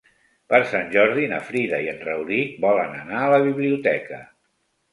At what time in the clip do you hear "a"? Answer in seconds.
3.27-3.31